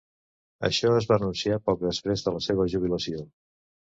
Això 0.69 0.93
es 1.01 1.07
va 1.11 1.17
anunciar 1.19 1.59
poc 1.67 1.83
després 1.83 2.23
de 2.29 2.33
la 2.37 2.41
seva 2.47 2.65
jubilació. 2.75 3.21